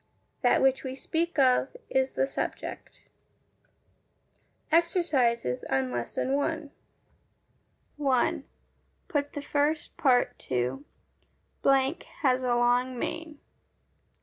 [0.41, 3.01] That which we speak of is the SUBJECT.
[4.71, 6.69] Exercises on Lesson I
[7.97, 8.43] 1.
[9.07, 10.85] Put the first part to
[12.23, 13.37] has a long mane.